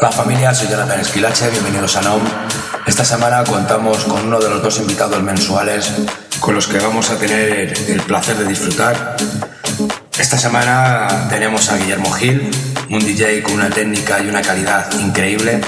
[0.00, 2.22] Hola familia, soy Jonathan Esquilache, bienvenidos a NOM.
[2.86, 5.92] Esta semana contamos con uno de los dos invitados mensuales
[6.38, 9.16] con los que vamos a tener el placer de disfrutar.
[10.16, 12.48] Esta semana tenemos a Guillermo Gil,
[12.88, 15.60] un DJ con una técnica y una calidad increíble.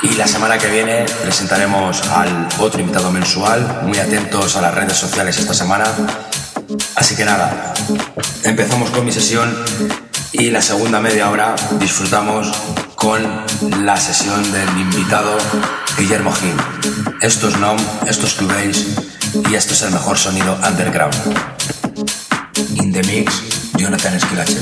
[0.00, 4.96] Y la semana que viene presentaremos al otro invitado mensual, muy atentos a las redes
[4.96, 5.84] sociales esta semana.
[6.96, 7.74] Así que nada,
[8.42, 9.54] empezamos con mi sesión
[10.32, 12.52] y la segunda media hora disfrutamos
[12.94, 13.22] con
[13.84, 15.36] la sesión del invitado
[15.98, 16.54] Guillermo Gil.
[17.20, 18.86] Esto es NOM, esto es Cubase
[19.50, 21.14] y esto es el mejor sonido underground.
[22.76, 23.42] In the mix,
[23.76, 24.58] Jonathan Esquilache.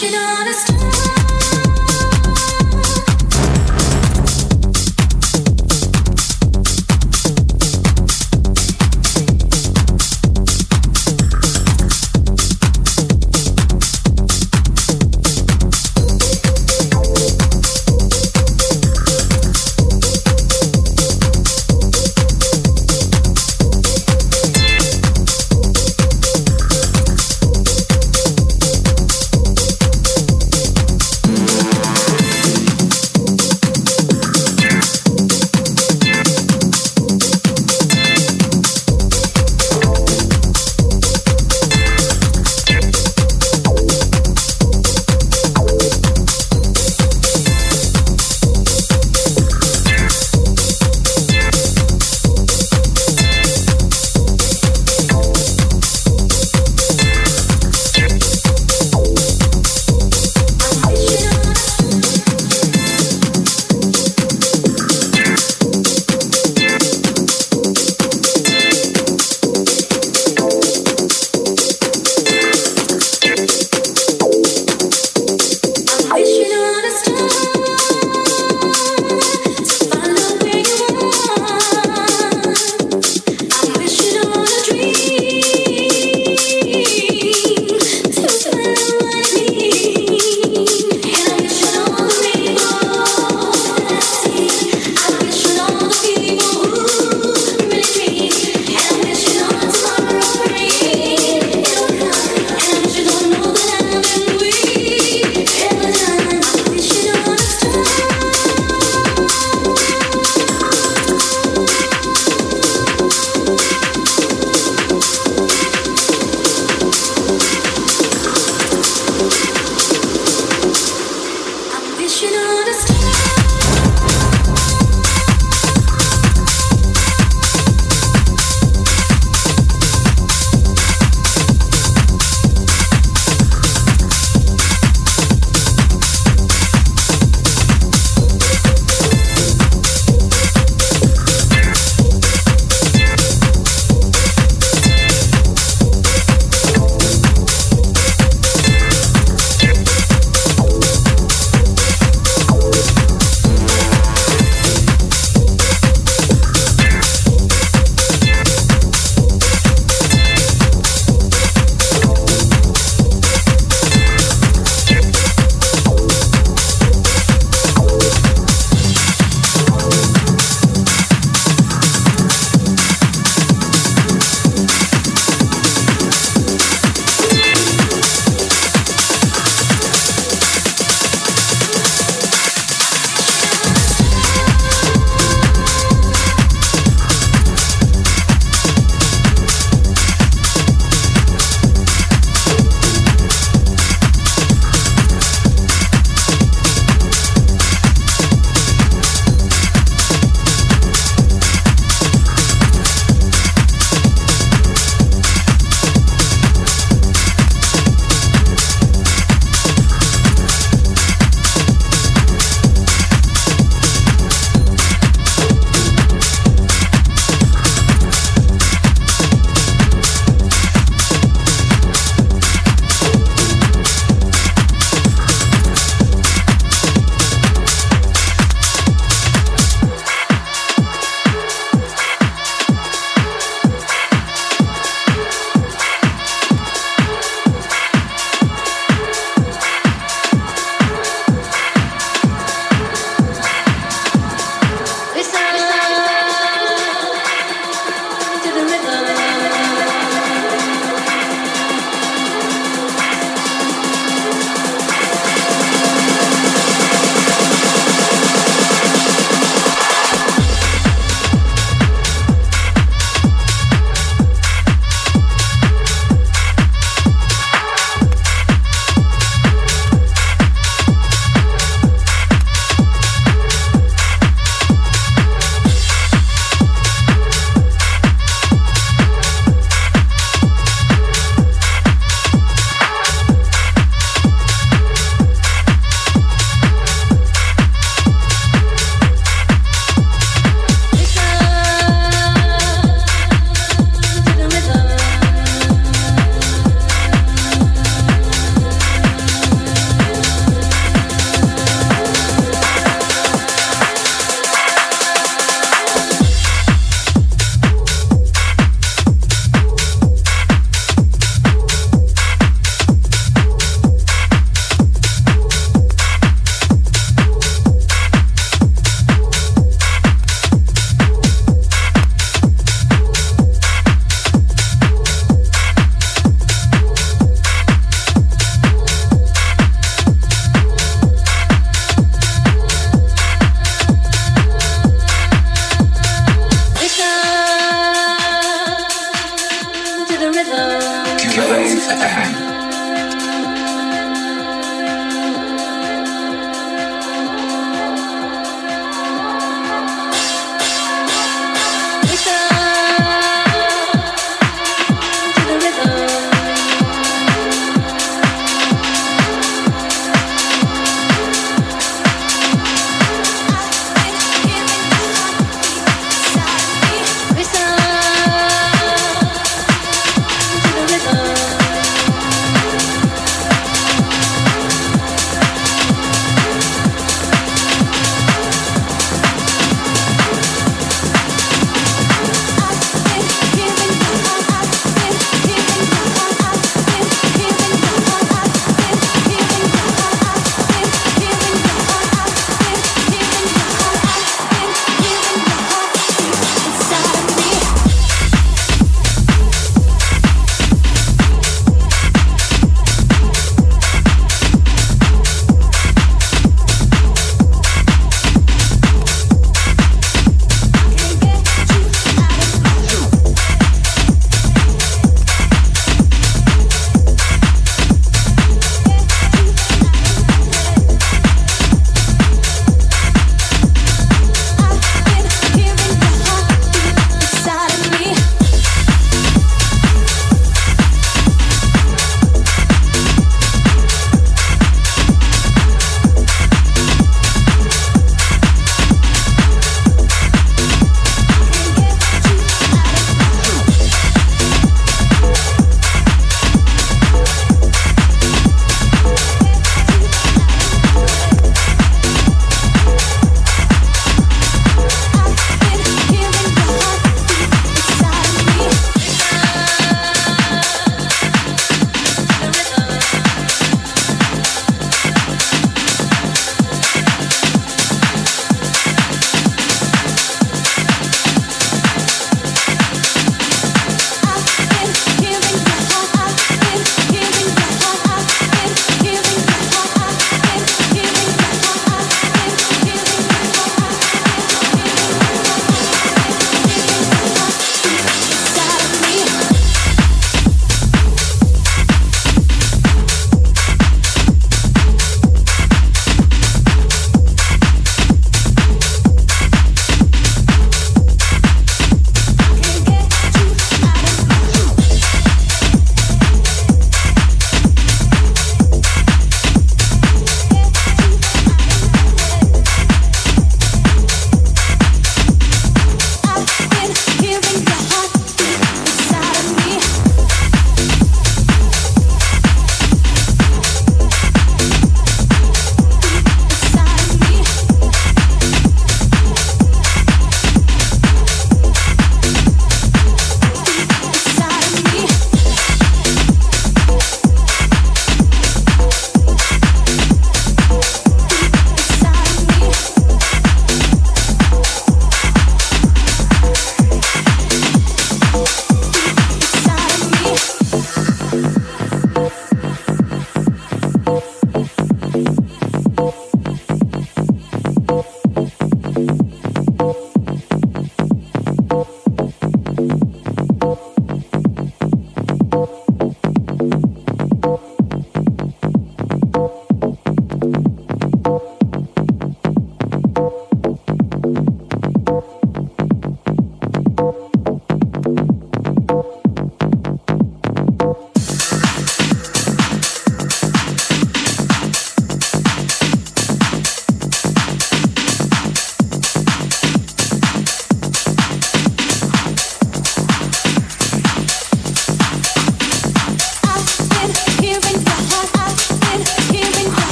[0.00, 0.77] You don't understand.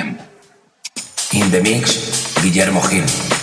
[0.00, 3.41] In the mix, Guillermo Gil.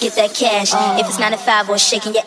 [0.00, 0.72] Get that cash.
[1.00, 2.24] If it's nine to five or shaking your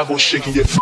[0.00, 0.79] Chicago shaking your.